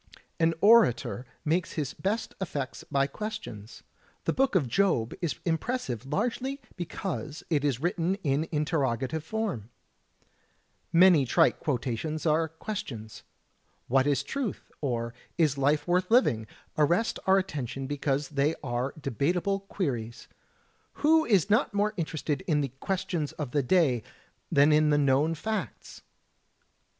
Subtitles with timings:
[0.39, 3.83] An orator makes his best effects by questions.
[4.25, 9.69] The Book of Job is impressive largely because it is written in interroga tive form.
[10.91, 13.21] Many trite quotations are questions.
[13.87, 16.47] "What is truth?" or "Is life worth living?"
[16.79, 20.27] arrest our attention because they are debatable queries.
[21.05, 24.01] Who is not more interested in the Questions of the Day
[24.51, 26.01] than in the known facts?